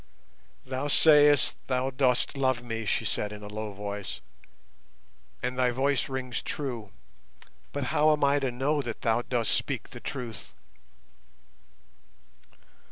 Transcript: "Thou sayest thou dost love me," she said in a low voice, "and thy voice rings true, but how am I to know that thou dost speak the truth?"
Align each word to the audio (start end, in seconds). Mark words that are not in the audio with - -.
"Thou 0.65 0.87
sayest 0.87 1.53
thou 1.67 1.91
dost 1.91 2.35
love 2.35 2.63
me," 2.63 2.85
she 2.85 3.05
said 3.05 3.31
in 3.31 3.43
a 3.43 3.47
low 3.47 3.71
voice, 3.71 4.19
"and 5.43 5.59
thy 5.59 5.69
voice 5.69 6.09
rings 6.09 6.41
true, 6.41 6.89
but 7.71 7.83
how 7.93 8.11
am 8.11 8.23
I 8.23 8.39
to 8.39 8.49
know 8.51 8.81
that 8.81 9.01
thou 9.01 9.21
dost 9.21 9.51
speak 9.51 9.91
the 9.91 9.99
truth?" 9.99 10.53